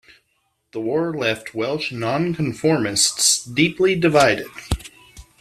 [0.71, 4.47] The war left Welsh non-conformists deeply divided.